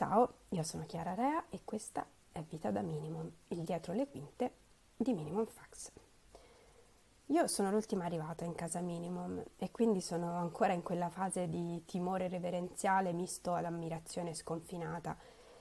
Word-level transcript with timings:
Ciao, 0.00 0.32
io 0.48 0.62
sono 0.62 0.86
Chiara 0.86 1.12
Rea 1.12 1.44
e 1.50 1.60
questa 1.62 2.06
è 2.32 2.40
Vita 2.48 2.70
da 2.70 2.80
Minimum, 2.80 3.30
il 3.48 3.58
dietro 3.64 3.92
le 3.92 4.08
quinte 4.08 4.50
di 4.96 5.12
Minimum 5.12 5.44
Fax. 5.44 5.92
Io 7.26 7.46
sono 7.46 7.70
l'ultima 7.70 8.06
arrivata 8.06 8.46
in 8.46 8.54
casa 8.54 8.80
Minimum 8.80 9.44
e 9.58 9.70
quindi 9.70 10.00
sono 10.00 10.38
ancora 10.38 10.72
in 10.72 10.82
quella 10.82 11.10
fase 11.10 11.50
di 11.50 11.84
timore 11.84 12.28
reverenziale 12.28 13.12
misto 13.12 13.52
all'ammirazione 13.52 14.32
sconfinata 14.32 15.14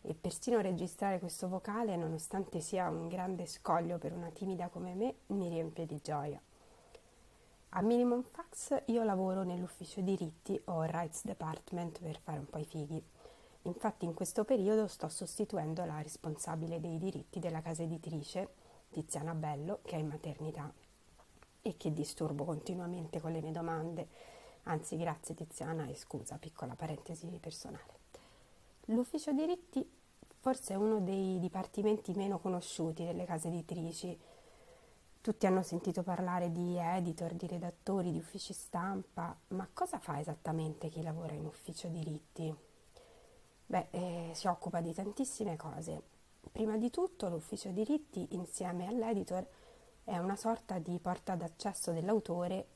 e 0.00 0.14
persino 0.14 0.62
registrare 0.62 1.18
questo 1.18 1.46
vocale, 1.46 1.94
nonostante 1.96 2.60
sia 2.60 2.88
un 2.88 3.08
grande 3.08 3.44
scoglio 3.44 3.98
per 3.98 4.14
una 4.14 4.30
timida 4.30 4.68
come 4.68 4.94
me, 4.94 5.14
mi 5.26 5.50
riempie 5.50 5.84
di 5.84 6.00
gioia. 6.02 6.40
A 7.68 7.82
Minimum 7.82 8.22
Fax 8.22 8.84
io 8.86 9.02
lavoro 9.02 9.42
nell'ufficio 9.42 10.00
diritti 10.00 10.58
o 10.68 10.84
Rights 10.84 11.22
Department 11.26 12.00
per 12.00 12.18
fare 12.18 12.38
un 12.38 12.48
po' 12.48 12.56
i 12.56 12.64
fighi. 12.64 13.11
Infatti 13.62 14.04
in 14.04 14.14
questo 14.14 14.44
periodo 14.44 14.88
sto 14.88 15.08
sostituendo 15.08 15.84
la 15.84 16.02
responsabile 16.02 16.80
dei 16.80 16.98
diritti 16.98 17.38
della 17.38 17.62
casa 17.62 17.82
editrice, 17.82 18.54
Tiziana 18.90 19.34
Bello, 19.34 19.80
che 19.84 19.96
è 19.96 19.98
in 19.98 20.08
maternità 20.08 20.72
e 21.62 21.76
che 21.76 21.92
disturbo 21.92 22.44
continuamente 22.44 23.20
con 23.20 23.30
le 23.30 23.40
mie 23.40 23.52
domande. 23.52 24.08
Anzi, 24.64 24.96
grazie 24.96 25.34
Tiziana 25.34 25.86
e 25.86 25.94
scusa, 25.94 26.38
piccola 26.38 26.74
parentesi 26.74 27.26
personale. 27.40 28.00
L'ufficio 28.86 29.32
diritti 29.32 29.88
forse 30.40 30.72
è 30.72 30.76
uno 30.76 30.98
dei 30.98 31.38
dipartimenti 31.38 32.12
meno 32.14 32.40
conosciuti 32.40 33.04
delle 33.04 33.24
case 33.24 33.46
editrici. 33.46 34.18
Tutti 35.20 35.46
hanno 35.46 35.62
sentito 35.62 36.02
parlare 36.02 36.50
di 36.50 36.76
editor, 36.76 37.34
di 37.34 37.46
redattori, 37.46 38.10
di 38.10 38.18
uffici 38.18 38.52
stampa, 38.52 39.38
ma 39.48 39.68
cosa 39.72 40.00
fa 40.00 40.18
esattamente 40.18 40.88
chi 40.88 41.00
lavora 41.00 41.32
in 41.32 41.46
ufficio 41.46 41.86
diritti? 41.86 42.52
Beh, 43.66 43.88
eh, 43.90 44.30
si 44.34 44.46
occupa 44.46 44.80
di 44.80 44.92
tantissime 44.92 45.56
cose. 45.56 46.02
Prima 46.50 46.76
di 46.76 46.90
tutto 46.90 47.28
l'ufficio 47.28 47.70
diritti 47.70 48.28
insieme 48.32 48.86
all'editor 48.86 49.46
è 50.04 50.18
una 50.18 50.36
sorta 50.36 50.78
di 50.78 50.98
porta 50.98 51.34
d'accesso 51.34 51.92
dell'autore 51.92 52.66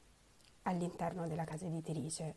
all'interno 0.63 1.27
della 1.27 1.45
casa 1.45 1.67
editrice. 1.67 2.37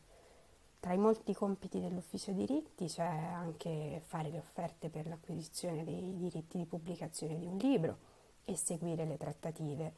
Tra 0.79 0.93
i 0.93 0.97
molti 0.97 1.33
compiti 1.33 1.79
dell'ufficio 1.79 2.31
diritti 2.31 2.87
c'è 2.87 3.03
anche 3.03 4.01
fare 4.05 4.29
le 4.29 4.39
offerte 4.39 4.89
per 4.89 5.07
l'acquisizione 5.07 5.83
dei 5.83 6.17
diritti 6.17 6.57
di 6.57 6.65
pubblicazione 6.65 7.37
di 7.37 7.45
un 7.45 7.57
libro 7.57 7.97
e 8.45 8.55
seguire 8.55 9.05
le 9.05 9.17
trattative, 9.17 9.93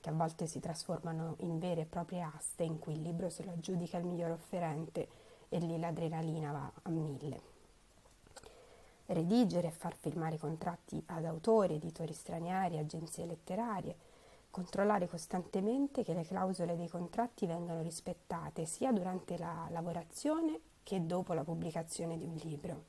che 0.00 0.10
a 0.10 0.12
volte 0.12 0.46
si 0.46 0.60
trasformano 0.60 1.36
in 1.38 1.58
vere 1.58 1.82
e 1.82 1.86
proprie 1.86 2.22
aste 2.22 2.62
in 2.62 2.78
cui 2.78 2.92
il 2.92 3.02
libro 3.02 3.30
se 3.30 3.44
lo 3.44 3.52
aggiudica 3.52 3.98
il 3.98 4.04
miglior 4.04 4.30
offerente 4.30 5.08
e 5.48 5.58
lì 5.58 5.78
l'adrenalina 5.78 6.52
va 6.52 6.72
a 6.82 6.90
mille. 6.90 7.47
Redigere 9.10 9.68
e 9.68 9.70
far 9.70 9.94
firmare 9.96 10.36
contratti 10.36 11.02
ad 11.06 11.24
autori, 11.24 11.76
editori 11.76 12.12
stranieri, 12.12 12.76
agenzie 12.76 13.24
letterarie, 13.24 13.96
controllare 14.50 15.08
costantemente 15.08 16.04
che 16.04 16.12
le 16.12 16.24
clausole 16.24 16.76
dei 16.76 16.88
contratti 16.88 17.46
vengano 17.46 17.80
rispettate 17.80 18.66
sia 18.66 18.92
durante 18.92 19.38
la 19.38 19.66
lavorazione 19.70 20.60
che 20.82 21.06
dopo 21.06 21.32
la 21.32 21.42
pubblicazione 21.42 22.18
di 22.18 22.26
un 22.26 22.34
libro 22.34 22.84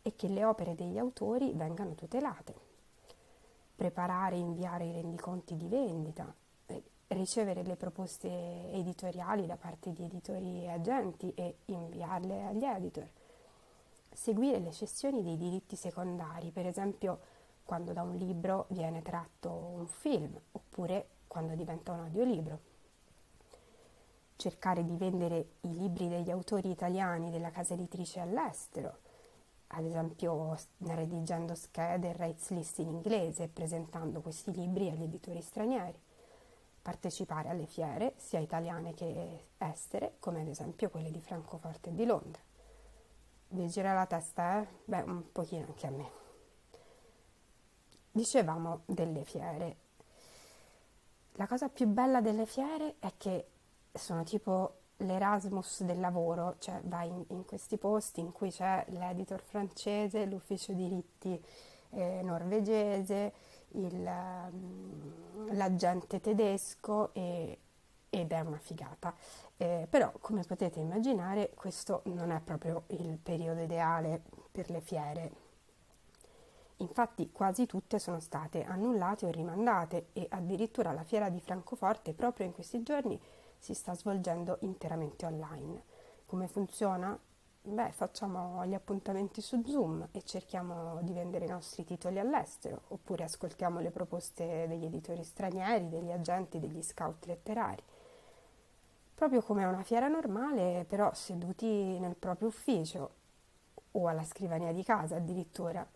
e 0.00 0.16
che 0.16 0.28
le 0.28 0.46
opere 0.46 0.74
degli 0.74 0.96
autori 0.96 1.52
vengano 1.52 1.94
tutelate. 1.94 2.54
Preparare 3.76 4.36
e 4.36 4.38
inviare 4.38 4.86
i 4.86 4.92
rendiconti 4.92 5.56
di 5.56 5.68
vendita, 5.68 6.34
eh, 6.66 6.82
ricevere 7.08 7.62
le 7.64 7.76
proposte 7.76 8.28
editoriali 8.72 9.44
da 9.44 9.56
parte 9.56 9.92
di 9.92 10.04
editori 10.04 10.62
e 10.62 10.68
agenti 10.70 11.34
e 11.34 11.56
inviarle 11.66 12.46
agli 12.46 12.64
editor. 12.64 13.08
Seguire 14.14 14.60
le 14.60 14.70
cessioni 14.70 15.24
dei 15.24 15.36
diritti 15.36 15.74
secondari, 15.74 16.50
per 16.50 16.66
esempio 16.66 17.18
quando 17.64 17.92
da 17.92 18.02
un 18.02 18.14
libro 18.14 18.66
viene 18.68 19.02
tratto 19.02 19.50
un 19.50 19.86
film 19.88 20.38
oppure 20.52 21.08
quando 21.26 21.54
diventa 21.54 21.92
un 21.92 22.00
audiolibro. 22.00 22.58
Cercare 24.36 24.84
di 24.84 24.96
vendere 24.96 25.54
i 25.62 25.76
libri 25.76 26.08
degli 26.08 26.30
autori 26.30 26.70
italiani 26.70 27.30
della 27.30 27.50
casa 27.50 27.74
editrice 27.74 28.20
all'estero, 28.20 28.98
ad 29.68 29.84
esempio 29.84 30.56
redigendo 30.78 31.56
schede 31.56 32.10
e 32.10 32.16
rights 32.16 32.50
list 32.50 32.78
in 32.78 32.88
inglese 32.88 33.42
e 33.42 33.48
presentando 33.48 34.20
questi 34.20 34.52
libri 34.52 34.88
agli 34.90 35.02
editori 35.02 35.42
stranieri. 35.42 35.98
Partecipare 36.80 37.48
alle 37.48 37.66
fiere, 37.66 38.14
sia 38.16 38.38
italiane 38.38 38.94
che 38.94 39.46
estere, 39.58 40.14
come 40.20 40.42
ad 40.42 40.48
esempio 40.48 40.88
quelle 40.88 41.10
di 41.10 41.20
Francoforte 41.20 41.88
e 41.90 41.94
di 41.94 42.04
Londra. 42.04 42.40
Vi 43.54 43.68
gira 43.68 43.94
la 43.94 44.04
testa, 44.06 44.60
eh? 44.60 44.66
Beh, 44.84 45.02
un 45.02 45.30
pochino 45.30 45.64
anche 45.66 45.86
a 45.86 45.90
me. 45.90 46.10
Dicevamo 48.10 48.80
delle 48.84 49.22
fiere. 49.22 49.76
La 51.34 51.46
cosa 51.46 51.68
più 51.68 51.86
bella 51.86 52.20
delle 52.20 52.46
fiere 52.46 52.96
è 52.98 53.12
che 53.16 53.46
sono 53.92 54.24
tipo 54.24 54.78
l'Erasmus 54.96 55.84
del 55.84 56.00
lavoro, 56.00 56.56
cioè 56.58 56.80
vai 56.82 57.08
in, 57.08 57.24
in 57.28 57.44
questi 57.44 57.78
posti 57.78 58.18
in 58.18 58.32
cui 58.32 58.50
c'è 58.50 58.84
l'editor 58.88 59.40
francese, 59.40 60.26
l'ufficio 60.26 60.72
diritti 60.72 61.40
eh, 61.90 62.22
norvegese, 62.24 63.32
il, 63.68 64.04
um, 64.52 65.54
l'agente 65.54 66.20
tedesco 66.20 67.14
e, 67.14 67.58
ed 68.20 68.32
è 68.32 68.40
una 68.40 68.58
figata. 68.58 69.14
Eh, 69.56 69.86
però 69.88 70.12
come 70.20 70.42
potete 70.42 70.80
immaginare 70.80 71.50
questo 71.54 72.02
non 72.06 72.30
è 72.30 72.40
proprio 72.40 72.84
il 72.88 73.18
periodo 73.22 73.60
ideale 73.60 74.22
per 74.50 74.70
le 74.70 74.80
fiere 74.80 75.44
Infatti 76.78 77.30
quasi 77.30 77.66
tutte 77.66 77.98
sono 78.00 78.18
state 78.18 78.64
annullate 78.64 79.26
o 79.26 79.30
rimandate 79.30 80.08
e 80.12 80.26
addirittura 80.30 80.92
la 80.92 81.04
fiera 81.04 81.28
di 81.28 81.40
Francoforte 81.40 82.12
proprio 82.14 82.46
in 82.46 82.52
questi 82.52 82.82
giorni 82.82 83.20
si 83.58 83.74
sta 83.74 83.94
svolgendo 83.94 84.58
interamente 84.60 85.24
online. 85.24 85.82
Come 86.26 86.48
funziona? 86.48 87.16
Beh, 87.66 87.92
facciamo 87.92 88.66
gli 88.66 88.74
appuntamenti 88.74 89.40
su 89.40 89.62
Zoom 89.64 90.08
e 90.10 90.22
cerchiamo 90.24 90.98
di 91.02 91.12
vendere 91.12 91.46
i 91.46 91.48
nostri 91.48 91.84
titoli 91.84 92.18
all'estero, 92.18 92.82
oppure 92.88 93.24
ascoltiamo 93.24 93.80
le 93.80 93.90
proposte 93.90 94.66
degli 94.68 94.84
editori 94.84 95.24
stranieri, 95.24 95.88
degli 95.88 96.10
agenti, 96.10 96.58
degli 96.58 96.82
scout 96.82 97.24
letterari. 97.24 97.82
Proprio 99.14 99.42
come 99.42 99.64
una 99.64 99.82
fiera 99.82 100.08
normale, 100.08 100.84
però 100.88 101.12
seduti 101.14 101.98
nel 101.98 102.16
proprio 102.16 102.48
ufficio 102.48 103.10
o 103.92 104.08
alla 104.08 104.24
scrivania 104.24 104.72
di 104.72 104.82
casa 104.82 105.16
addirittura 105.16 105.86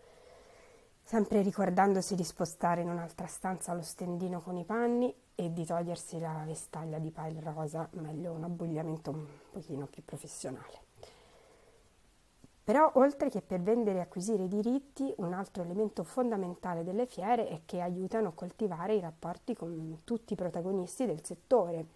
sempre 1.02 1.40
ricordandosi 1.40 2.14
di 2.14 2.22
spostare 2.22 2.82
in 2.82 2.90
un'altra 2.90 3.26
stanza 3.26 3.72
lo 3.72 3.80
stendino 3.80 4.40
con 4.40 4.56
i 4.56 4.64
panni 4.64 5.12
e 5.34 5.52
di 5.52 5.64
togliersi 5.64 6.20
la 6.20 6.42
vestaglia 6.44 6.98
di 6.98 7.10
pile 7.10 7.40
rosa, 7.40 7.88
meglio 7.92 8.32
un 8.32 8.44
abbigliamento 8.44 9.10
un 9.10 9.26
pochino 9.50 9.86
più 9.86 10.04
professionale. 10.04 10.82
Però 12.62 12.90
oltre 12.96 13.30
che 13.30 13.40
per 13.40 13.62
vendere 13.62 13.98
e 13.98 14.02
acquisire 14.02 14.42
i 14.42 14.48
diritti, 14.48 15.10
un 15.16 15.32
altro 15.32 15.62
elemento 15.62 16.04
fondamentale 16.04 16.84
delle 16.84 17.06
fiere 17.06 17.48
è 17.48 17.62
che 17.64 17.80
aiutano 17.80 18.28
a 18.28 18.32
coltivare 18.32 18.94
i 18.94 19.00
rapporti 19.00 19.54
con 19.54 20.00
tutti 20.04 20.34
i 20.34 20.36
protagonisti 20.36 21.06
del 21.06 21.24
settore, 21.24 21.86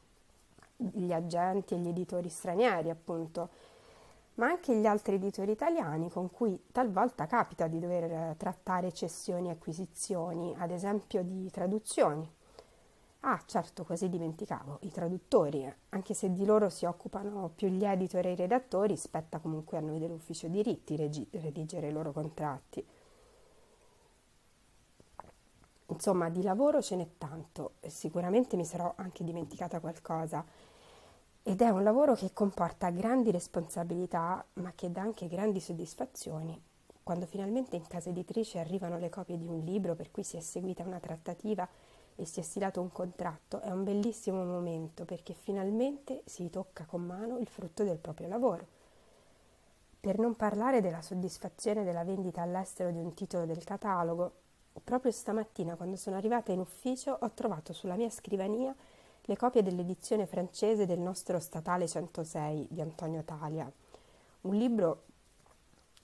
gli 0.77 1.13
agenti 1.13 1.75
e 1.75 1.79
gli 1.79 1.89
editori 1.89 2.29
stranieri 2.29 2.91
appunto, 2.91 3.49
ma 4.35 4.47
anche 4.47 4.75
gli 4.75 4.87
altri 4.87 5.17
editori 5.17 5.53
italiani 5.53 6.11
con 6.11 6.31
cui 6.31 6.59
talvolta 6.73 7.27
capita 7.27 7.67
di 7.67 7.79
dover 7.79 8.05
eh, 8.05 8.35
trattare 8.37 8.93
cessioni 8.93 9.49
e 9.49 9.53
acquisizioni, 9.53 10.55
ad 10.57 10.71
esempio 10.71 11.23
di 11.23 11.51
traduzioni. 11.51 12.29
Ah, 13.25 13.41
certo, 13.47 13.85
quasi 13.85 14.09
dimenticavo, 14.09 14.79
i 14.83 14.91
traduttori, 14.91 15.65
eh, 15.65 15.77
anche 15.91 16.13
se 16.13 16.33
di 16.33 16.45
loro 16.45 16.69
si 16.71 16.87
occupano 16.87 17.53
più 17.55 17.69
gli 17.69 17.85
editor 17.85 18.27
e 18.27 18.33
i 18.33 18.37
redattori, 18.37 18.97
spetta 18.97 19.39
comunque 19.39 19.77
a 19.77 19.81
noi 19.81 20.01
dell'ufficio 20.01 20.49
diritti 20.49 20.97
redigere 20.97 21.89
i 21.89 21.93
loro 21.93 22.11
contratti. 22.11 22.85
Insomma, 26.05 26.31
di 26.31 26.43
lavoro 26.43 26.83
ce 26.83 26.97
n'è 26.97 27.11
tanto, 27.17 27.75
sicuramente 27.87 28.57
mi 28.57 28.65
sarò 28.65 28.93
anche 28.97 29.23
dimenticata 29.23 29.79
qualcosa 29.79 30.45
ed 31.45 31.61
è 31.61 31.69
un 31.69 31.85
lavoro 31.85 32.17
che 32.17 32.33
comporta 32.33 32.91
grandi 32.91 33.31
responsabilità, 33.31 34.45
ma 34.55 34.73
che 34.75 34.91
dà 34.91 35.01
anche 35.01 35.29
grandi 35.29 35.61
soddisfazioni. 35.61 36.61
Quando 37.05 37.27
finalmente 37.27 37.77
in 37.77 37.87
casa 37.87 38.09
editrice 38.09 38.59
arrivano 38.59 38.99
le 38.99 39.11
copie 39.11 39.39
di 39.39 39.47
un 39.47 39.61
libro 39.61 39.95
per 39.95 40.11
cui 40.11 40.25
si 40.25 40.37
è 40.37 40.41
seguita 40.41 40.83
una 40.83 40.99
trattativa 40.99 41.69
e 42.17 42.25
si 42.25 42.41
è 42.41 42.43
stilato 42.43 42.81
un 42.81 42.91
contratto, 42.91 43.61
è 43.61 43.71
un 43.71 43.85
bellissimo 43.85 44.45
momento 44.45 45.05
perché 45.05 45.35
finalmente 45.35 46.23
si 46.25 46.51
tocca 46.51 46.85
con 46.85 47.03
mano 47.03 47.39
il 47.39 47.47
frutto 47.47 47.85
del 47.85 47.99
proprio 47.99 48.27
lavoro. 48.27 48.67
Per 50.01 50.19
non 50.19 50.35
parlare 50.35 50.81
della 50.81 51.01
soddisfazione 51.01 51.85
della 51.85 52.03
vendita 52.03 52.43
all'estero 52.43 52.91
di 52.91 52.99
un 52.99 53.15
titolo 53.15 53.47
del 53.47 53.63
catalogo, 53.63 54.41
proprio 54.83 55.11
stamattina 55.13 55.77
quando 55.77 55.97
sono 55.97 56.17
arrivata 56.17 56.53
in 56.53 56.61
ufficio 56.61 57.17
ho 57.21 57.31
trovato 57.33 57.73
sulla 57.73 57.95
mia 57.95 58.11
scrivania 58.11 58.75
le 59.23 59.37
copie 59.37 59.63
dell'edizione 59.63 60.27
francese 60.27 60.87
del 60.87 60.99
nostro 60.99 61.39
statale 61.39 61.87
106 61.87 62.69
di 62.71 62.81
Antonio 62.81 63.23
Talia, 63.23 63.71
un 64.43 64.55
libro 64.57 65.05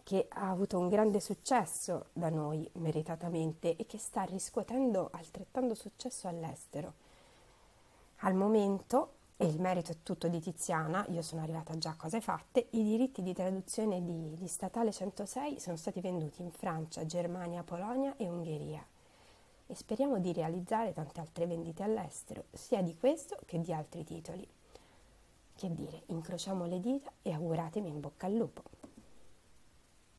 che 0.04 0.26
ha 0.30 0.48
avuto 0.48 0.78
un 0.78 0.88
grande 0.88 1.20
successo 1.20 2.06
da 2.14 2.30
noi, 2.30 2.66
meritatamente, 2.74 3.76
e 3.76 3.84
che 3.84 3.98
sta 3.98 4.22
riscuotendo 4.22 5.10
altrettanto 5.12 5.74
successo 5.74 6.28
all'estero. 6.28 6.94
Al 8.20 8.32
momento, 8.34 9.16
e 9.40 9.46
il 9.46 9.60
merito 9.60 9.92
è 9.92 9.96
tutto 10.02 10.26
di 10.26 10.40
Tiziana, 10.40 11.06
io 11.10 11.22
sono 11.22 11.42
arrivata 11.42 11.78
già 11.78 11.90
a 11.90 11.96
cose 11.96 12.20
fatte, 12.20 12.66
i 12.70 12.82
diritti 12.82 13.22
di 13.22 13.32
traduzione 13.32 14.04
di, 14.04 14.34
di 14.34 14.48
Statale 14.48 14.90
106 14.90 15.60
sono 15.60 15.76
stati 15.76 16.00
venduti 16.00 16.42
in 16.42 16.50
Francia, 16.50 17.06
Germania, 17.06 17.62
Polonia 17.62 18.16
e 18.16 18.28
Ungheria. 18.28 18.84
E 19.68 19.74
speriamo 19.76 20.18
di 20.18 20.32
realizzare 20.32 20.92
tante 20.92 21.20
altre 21.20 21.46
vendite 21.46 21.84
all'estero, 21.84 22.46
sia 22.50 22.82
di 22.82 22.96
questo 22.96 23.38
che 23.46 23.60
di 23.60 23.72
altri 23.72 24.02
titoli. 24.02 24.44
Che 25.54 25.72
dire, 25.72 26.02
incrociamo 26.06 26.66
le 26.66 26.80
dita 26.80 27.12
e 27.22 27.32
auguratemi 27.32 27.88
in 27.88 28.00
bocca 28.00 28.26
al 28.26 28.34
lupo. 28.34 28.77